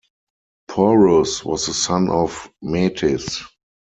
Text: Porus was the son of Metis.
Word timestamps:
Porus 0.67 1.45
was 1.45 1.67
the 1.67 1.75
son 1.75 2.09
of 2.09 2.49
Metis. 2.63 3.43